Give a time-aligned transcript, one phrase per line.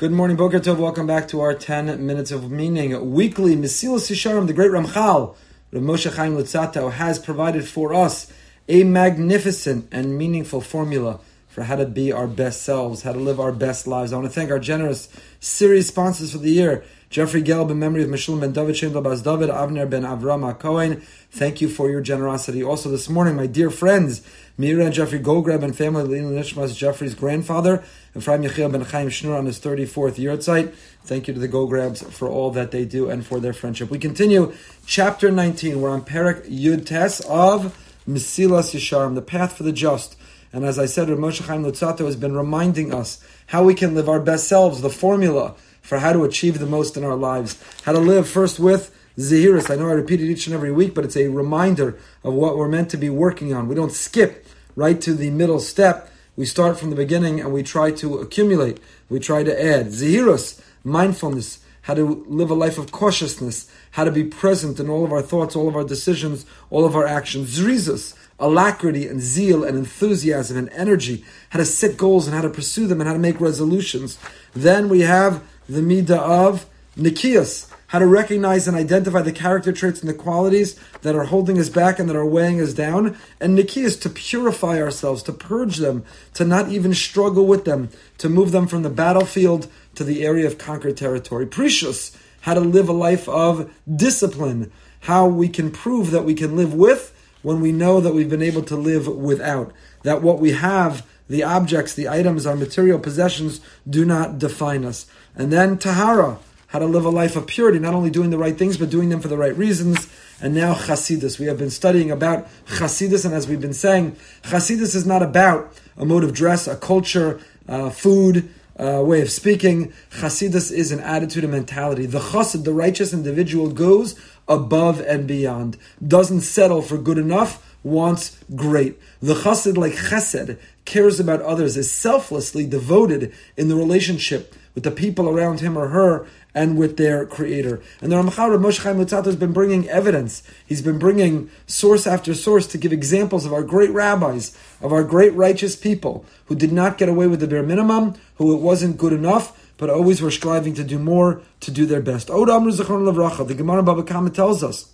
[0.00, 0.78] Good morning, Boker Tov.
[0.78, 3.12] Welcome back to our 10 minutes of meaning.
[3.12, 5.36] Weekly, Mesilas Yesharim, the great Ramchal,
[5.72, 8.32] Rav Moshe Chaim Luzzatto, has provided for us
[8.66, 13.38] a magnificent and meaningful formula for how to be our best selves, how to live
[13.38, 14.14] our best lives.
[14.14, 16.82] I want to thank our generous series sponsors for the year.
[17.10, 21.02] Jeffrey Gelb, in memory of Meshulam ben David, Shem Baz David, Avner ben Avram Cohen.
[21.32, 22.62] Thank you for your generosity.
[22.62, 24.22] Also this morning, my dear friends,
[24.56, 27.82] Mira and Jeffrey Gogreb and family, Lina Nishmas, Jeffrey's grandfather,
[28.16, 30.72] Ephraim Yechiel ben Chaim Shnur on his 34th year at site.
[31.02, 33.90] Thank you to the Gograbs for all that they do and for their friendship.
[33.90, 34.52] We continue
[34.86, 35.80] chapter 19.
[35.80, 37.76] We're on Perak Yud Tes of
[38.08, 40.14] Mesilas Yesharim, the path for the just.
[40.52, 43.96] And as I said, Rav Moshe Chaim Luzzatto has been reminding us how we can
[43.96, 45.56] live our best selves, the formula
[45.90, 47.58] for how to achieve the most in our lives.
[47.82, 49.72] How to live first with Zahirus.
[49.72, 52.56] I know I repeat it each and every week, but it's a reminder of what
[52.56, 53.66] we're meant to be working on.
[53.66, 56.08] We don't skip right to the middle step.
[56.36, 58.78] We start from the beginning and we try to accumulate.
[59.08, 59.86] We try to add.
[59.86, 65.04] Zahirus, mindfulness, how to live a life of cautiousness, how to be present in all
[65.04, 67.58] of our thoughts, all of our decisions, all of our actions.
[67.58, 72.48] Zrizus, alacrity and zeal and enthusiasm and energy, how to set goals and how to
[72.48, 74.18] pursue them and how to make resolutions.
[74.54, 80.00] Then we have the midah of nikias, how to recognize and identify the character traits
[80.00, 83.16] and the qualities that are holding us back and that are weighing us down.
[83.40, 86.04] And nikias, to purify ourselves, to purge them,
[86.34, 90.46] to not even struggle with them, to move them from the battlefield to the area
[90.46, 91.46] of conquered territory.
[91.46, 96.56] Perishus, how to live a life of discipline, how we can prove that we can
[96.56, 99.72] live with when we know that we've been able to live without.
[100.02, 105.06] That what we have, the objects, the items, our material possessions, do not define us.
[105.34, 108.58] And then Tahara, how to live a life of purity, not only doing the right
[108.58, 110.08] things, but doing them for the right reasons.
[110.42, 111.38] And now Chasidus.
[111.38, 115.72] We have been studying about Chasidus, and as we've been saying, Chasidus is not about
[115.96, 119.92] a mode of dress, a culture, uh, food, uh, way of speaking.
[120.10, 122.06] Chasidus is an attitude and mentality.
[122.06, 125.76] The chassid, the righteous individual, goes above and beyond,
[126.06, 128.98] doesn't settle for good enough, wants great.
[129.20, 130.58] The chassid, like chesed,
[130.90, 135.88] cares about others, is selflessly devoted in the relationship with the people around him or
[135.88, 137.80] her and with their creator.
[138.00, 140.42] And the Ramchal Rav Moshe Chaim has been bringing evidence.
[140.66, 145.04] He's been bringing source after source to give examples of our great rabbis, of our
[145.04, 148.98] great righteous people who did not get away with the bare minimum, who it wasn't
[148.98, 152.26] good enough, but always were striving to do more, to do their best.
[152.26, 154.89] The Gemara Baba Kama tells us,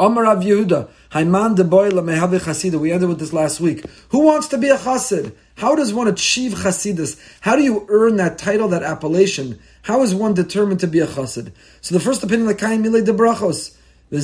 [0.00, 2.78] Amar Rav Yehuda, Haiman de Chasida.
[2.78, 3.84] We ended with this last week.
[4.10, 5.32] Who wants to be a Chassid?
[5.56, 7.20] How does one achieve Chasidus?
[7.40, 9.58] How do you earn that title, that appellation?
[9.82, 11.50] How is one determined to be a Chassid?
[11.80, 13.74] So the first opinion, like Kaim Mile de Brachos.
[14.10, 14.20] The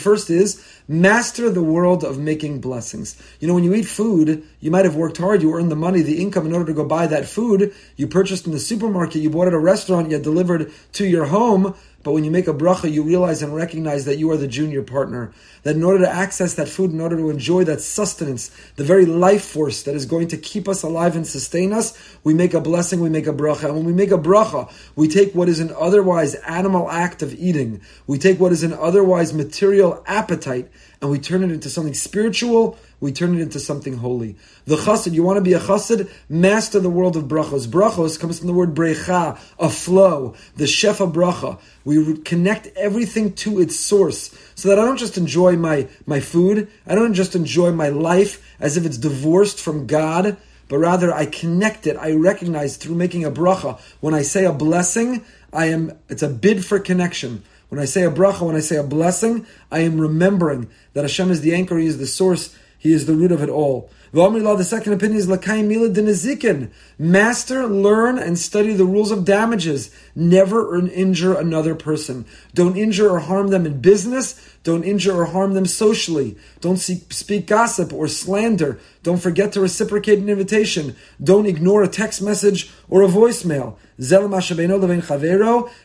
[0.00, 3.20] first is master the world of making blessings.
[3.40, 6.00] You know, when you eat food, you might have worked hard, you earned the money,
[6.00, 7.74] the income in order to go buy that food.
[7.96, 11.24] You purchased in the supermarket, you bought at a restaurant, you had delivered to your
[11.24, 11.74] home.
[12.02, 14.82] But when you make a bracha, you realize and recognize that you are the junior
[14.82, 15.32] partner.
[15.64, 19.04] That in order to access that food, in order to enjoy that sustenance, the very
[19.04, 22.60] life force that is going to keep us alive and sustain us, we make a
[22.60, 23.64] blessing, we make a bracha.
[23.64, 27.34] And when we make a bracha, we take what is an otherwise animal act of
[27.34, 30.70] eating, we take what is an otherwise material appetite,
[31.02, 34.36] and we turn it into something spiritual, we turn it into something holy.
[34.66, 36.10] The chassid, you want to be a chassid?
[36.28, 37.66] Master the world of brachos.
[37.66, 41.58] Brachos comes from the word brecha, a flow, the shefa bracha.
[41.84, 46.68] We connect everything to its source so that I don't just enjoy my, my food,
[46.86, 50.36] I don't just enjoy my life as if it's divorced from God,
[50.68, 53.80] but rather I connect it, I recognize through making a bracha.
[54.00, 57.42] When I say a blessing, I am, it's a bid for connection.
[57.70, 61.30] When I say a bracha, when I say a blessing, I am remembering that Hashem
[61.30, 63.90] is the anchor, He is the source, he is the root of it all.
[64.12, 66.70] The second opinion is Lakai Mila Dinazikin.
[66.98, 69.94] Master, learn, and study the rules of damages.
[70.16, 72.26] Never injure another person.
[72.52, 74.56] Don't injure or harm them in business.
[74.62, 76.36] Don't injure or harm them socially.
[76.60, 78.78] Don't speak gossip or slander.
[79.02, 80.96] Don't forget to reciprocate an invitation.
[81.22, 83.76] Don't ignore a text message or a voicemail.
[84.02, 84.10] If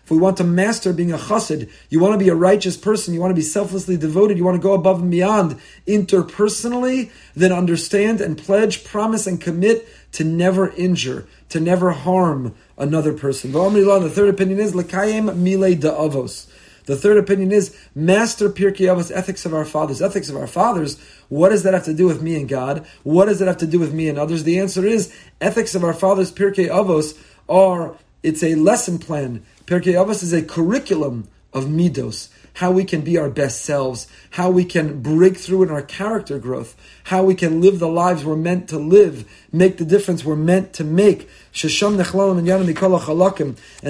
[0.09, 3.19] we want to master being a chassid, you want to be a righteous person, you
[3.19, 8.14] want to be selflessly devoted, you want to go above and beyond interpersonally, then understand
[8.21, 13.51] and pledge, promise, and commit to never injure, to never harm another person.
[13.51, 16.47] The third opinion is Lakayim Mile Da'avos.
[16.85, 20.01] The third opinion is master Pirkei Avos, ethics of our fathers.
[20.01, 20.99] Ethics of our fathers.
[21.29, 22.85] What does that have to do with me and God?
[23.03, 24.43] What does it have to do with me and others?
[24.43, 27.19] The answer is ethics of our fathers, Pirkei Avos,
[27.49, 29.43] are it's a lesson plan.
[29.65, 32.29] Pirkei Avos is a curriculum of midos.
[32.55, 36.39] How we can be our best selves, how we can break through in our character
[36.39, 36.75] growth,
[37.05, 40.73] how we can live the lives we're meant to live, make the difference we're meant
[40.73, 41.29] to make.
[41.53, 41.69] And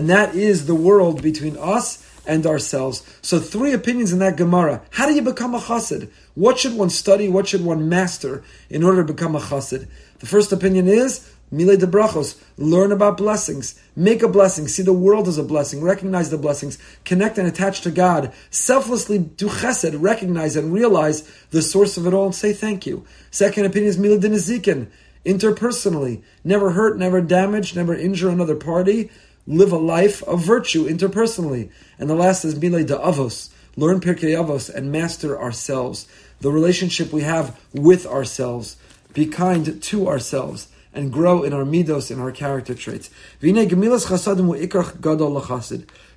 [0.09, 3.03] that is the world between us and ourselves.
[3.21, 4.81] So three opinions in that Gemara.
[4.91, 6.09] How do you become a chassid?
[6.33, 7.29] What should one study?
[7.29, 9.87] What should one master in order to become a chassid?
[10.19, 12.41] The first opinion is Mile de brachos.
[12.57, 13.79] Learn about blessings.
[13.95, 14.67] Make a blessing.
[14.67, 15.81] See the world as a blessing.
[15.81, 16.77] Recognize the blessings.
[17.03, 18.33] Connect and attach to God.
[18.49, 20.01] Selflessly do chesed.
[20.01, 23.05] Recognize and realize the source of it all and say thank you.
[23.29, 24.87] Second opinion is Mile de.
[25.25, 26.23] Interpersonally.
[26.43, 29.09] Never hurt, never damage, never injure another party.
[29.47, 31.69] Live a life of virtue interpersonally.
[31.99, 33.49] And the last is Mile de avos.
[33.77, 36.07] Learn Pirkei Avos and master ourselves.
[36.41, 38.77] The relationship we have with ourselves.
[39.13, 43.09] Be kind to ourselves and grow in our midos, in our character traits.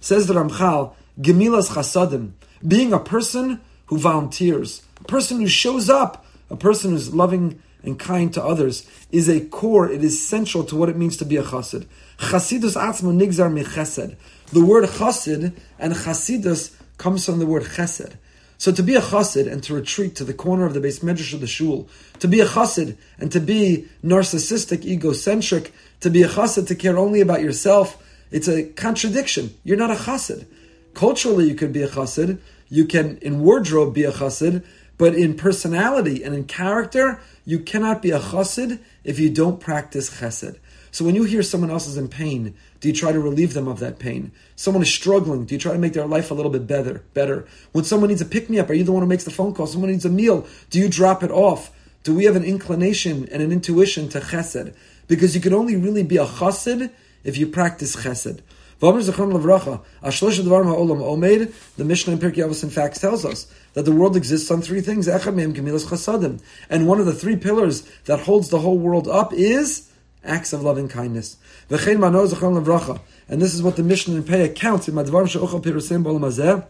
[0.00, 2.30] Says the Ramchal, gemilas chasadim,
[2.66, 7.98] being a person who volunteers, a person who shows up, a person who's loving and
[7.98, 11.36] kind to others, is a core, it is central to what it means to be
[11.36, 11.86] a chassid.
[12.18, 14.16] Chasidus atzmo nigzar mechesed.
[14.52, 18.14] The word chasid and chasidus comes from the word chesed.
[18.58, 21.32] So to be a chassid and to retreat to the corner of the beis medrash
[21.32, 21.88] of the shul,
[22.18, 26.98] to be a chassid and to be narcissistic, egocentric, to be a chassid to care
[26.98, 28.02] only about yourself,
[28.32, 29.54] it's a contradiction.
[29.62, 30.46] You're not a chassid.
[30.92, 32.40] Culturally, you could be a chassid.
[32.68, 34.64] You can, in wardrobe, be a chassid,
[34.98, 40.18] but in personality and in character, you cannot be a chassid if you don't practice
[40.18, 40.58] chesed.
[40.90, 43.68] So when you hear someone else is in pain, do you try to relieve them
[43.68, 44.32] of that pain?
[44.56, 47.04] Someone is struggling, do you try to make their life a little bit better?
[47.14, 47.46] Better.
[47.72, 49.54] When someone needs a pick me up, are you the one who makes the phone
[49.54, 49.66] call?
[49.66, 51.70] Someone needs a meal, do you drop it off?
[52.04, 54.74] Do we have an inclination and an intuition to chesed?
[55.08, 56.90] Because you can only really be a chassid
[57.24, 58.40] if you practice chesed.
[58.80, 59.12] The Mishnah
[62.12, 65.08] in Pirkei Avos in fact tells us that the world exists on three things.
[65.08, 69.87] And one of the three pillars that holds the whole world up is
[70.24, 71.36] acts of loving kindness.
[71.70, 76.66] And this is what the Mishnah in Pei accounts in Madvar She'ochel Pirusim Bolam Hazeh.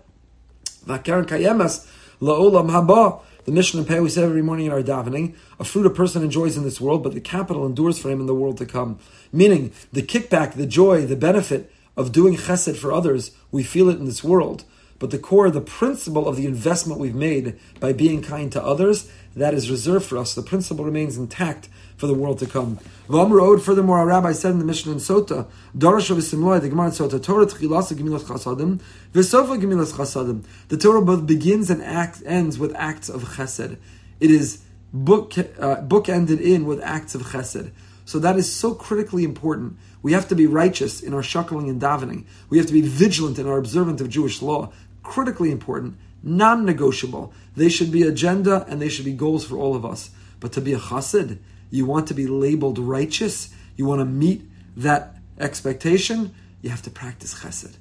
[0.86, 1.86] Kayemas
[2.20, 3.22] la'olam haba.
[3.44, 6.22] The Mishnah in Pei we say every morning in our davening, a fruit a person
[6.22, 8.98] enjoys in this world, but the capital endures for him in the world to come.
[9.32, 13.98] Meaning, the kickback, the joy, the benefit of doing chesed for others, we feel it
[13.98, 14.64] in this world.
[14.98, 19.10] But the core, the principle of the investment we've made by being kind to others,
[19.36, 20.34] that is reserved for us.
[20.34, 22.78] The principle remains intact for the world to come.
[23.08, 25.46] V'amr furthermore, our rabbi said in the Mishnah in Sota,
[25.76, 26.36] Darash of the
[26.68, 28.80] Gemara in Sota, Torah tchilasa gemilas chasadim,
[29.12, 30.44] gemilas chasadim.
[30.68, 33.76] The Torah both begins and ends with acts of chesed.
[34.20, 34.62] It is
[34.92, 37.70] book uh, bookended in with acts of chesed.
[38.04, 39.76] So that is so critically important.
[40.00, 42.24] We have to be righteous in our shuckling and davening.
[42.48, 44.72] We have to be vigilant in our observance of Jewish law.
[45.08, 47.32] Critically important, non-negotiable.
[47.56, 50.10] They should be agenda and they should be goals for all of us.
[50.38, 51.38] But to be a chassid,
[51.70, 54.43] you want to be labeled righteous, you want to meet
[54.76, 57.76] that expectation, you have to practice chesed.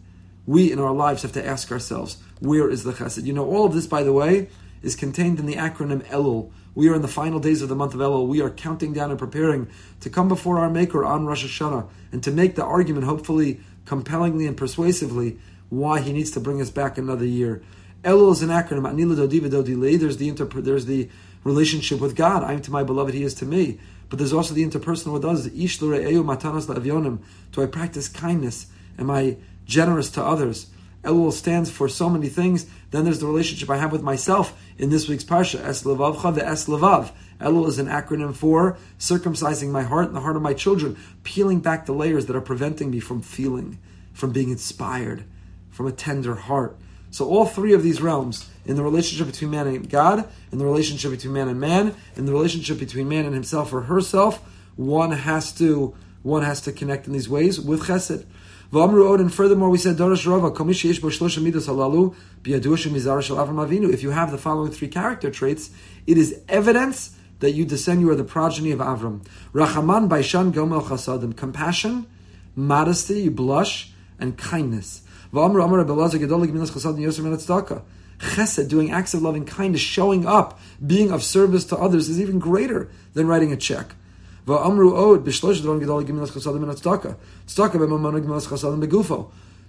[0.46, 3.26] We in our lives have to ask ourselves, where is the chesed?
[3.26, 4.48] You know, all of this, by the way,
[4.82, 6.50] is contained in the acronym Elul.
[6.76, 8.28] We are in the final days of the month of Elul.
[8.28, 9.68] We are counting down and preparing
[10.00, 14.48] to come before our Maker on Rosh Hashanah and to make the argument, hopefully compellingly
[14.48, 17.62] and persuasively, why He needs to bring us back another year.
[18.04, 20.00] Elul is an acronym.
[20.00, 20.62] There's the.
[20.62, 21.10] There's the
[21.44, 22.44] relationship with God.
[22.44, 23.80] I am to my beloved, He is to me.
[24.10, 25.48] But there's also the interpersonal with others.
[25.48, 27.20] Ish matanas
[27.52, 28.68] Do I practice kindness?
[28.98, 30.68] Am I generous to others?
[31.04, 32.66] Elul stands for so many things.
[32.92, 35.60] Then there's the relationship I have with myself in this week's parsha.
[35.64, 37.12] Es levavcha the es levav.
[37.40, 41.60] Elul is an acronym for circumcising my heart and the heart of my children, peeling
[41.60, 43.78] back the layers that are preventing me from feeling,
[44.12, 45.24] from being inspired,
[45.78, 46.76] from a tender heart.
[47.12, 50.66] So all three of these realms, in the relationship between man and God, in the
[50.66, 54.42] relationship between man and man, in the relationship between man and himself or herself,
[54.76, 58.26] one has to one has to connect in these ways with chesed.
[58.70, 60.04] And furthermore, we said If
[64.04, 65.70] you have the following three character traits,
[66.06, 69.22] it is evidence that you descend, you are the progeny of Avram.
[69.54, 72.08] Rachaman Baishan Gomel Chasadim, compassion,
[72.56, 75.04] modesty, you blush, and kindness.
[78.20, 82.40] Chesed, doing acts of loving kindness, showing up, being of service to others is even
[82.40, 83.94] greater than writing a check.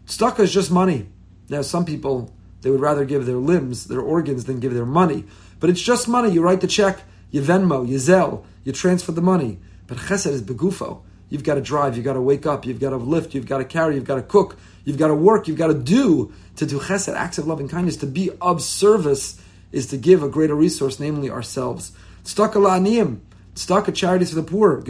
[0.07, 1.09] Tzedakah is just money.
[1.51, 5.25] Now, some people, they would rather give their limbs, their organs, than give their money.
[5.61, 6.31] But it's just money.
[6.31, 9.59] You write the check, you Venmo, you Zelle, you transfer the money.
[9.87, 11.03] But chesed is begufo.
[11.29, 13.59] You've got to drive, you've got to wake up, you've got to lift, you've got
[13.59, 14.57] to carry, you've got to cook,
[14.89, 17.99] you've got to work, you've got to do, to do chesed, acts of loving kindness,
[17.99, 19.39] to be of service
[19.71, 21.93] is to give a greater resource, namely ourselves.
[22.25, 23.21] Tzedakah la'aniyim,
[23.55, 24.81] tzedakah charities for the poor.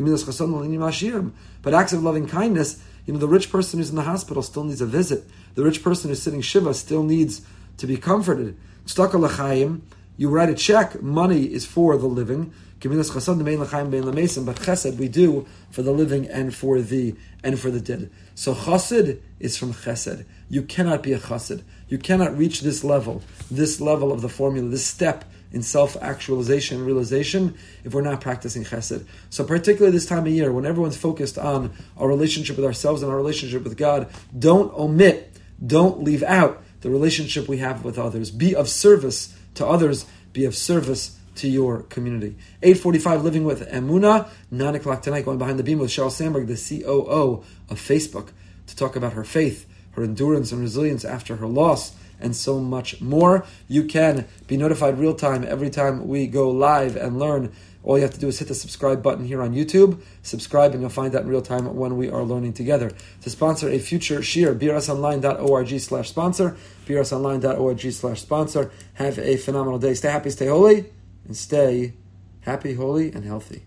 [1.63, 4.63] But acts of loving kindness, you know, the rich person who's in the hospital still
[4.63, 5.25] needs a visit.
[5.57, 7.43] The rich person who's sitting shiva still needs
[7.79, 8.57] to be comforted.
[8.87, 9.83] Tzedakah l'chaim,
[10.19, 12.53] you write a check, money is for the living.
[12.81, 18.09] But chesed we do for the living and for the and for the dead.
[18.37, 20.25] So chesed is from chesed.
[20.49, 21.63] You cannot be a chesed.
[21.89, 26.87] You cannot reach this level, this level of the formula, this step in self-actualization and
[26.87, 29.07] realization if we're not practicing chesed.
[29.31, 33.11] So particularly this time of year, when everyone's focused on our relationship with ourselves and
[33.11, 34.09] our relationship with God,
[34.39, 38.31] don't omit, don't leave out the relationship we have with others.
[38.31, 42.37] Be of service to others, be of service to your community.
[42.63, 46.55] 845 Living with Emuna, 9 o'clock tonight, going behind the beam with Sheryl Sandberg, the
[46.55, 48.31] COO of Facebook,
[48.67, 53.01] to talk about her faith, her endurance and resilience after her loss, and so much
[53.01, 53.47] more.
[53.69, 57.53] You can be notified real time every time we go live and learn.
[57.83, 60.01] All you have to do is hit the subscribe button here on YouTube.
[60.23, 62.93] Subscribe, and you'll find that in real time when we are learning together.
[63.23, 66.57] To sponsor a future shiur, brsonline.org slash sponsor,
[66.87, 68.71] brsonline.org slash sponsor.
[68.95, 69.95] Have a phenomenal day.
[69.95, 70.87] Stay happy, stay holy,
[71.25, 71.95] and stay
[72.41, 73.63] happy, holy, and healthy.